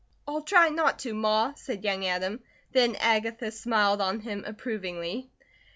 [0.27, 2.39] "I'll try not to, Ma," said young Adam;
[2.71, 5.29] then Agatha smiled on him approvingly.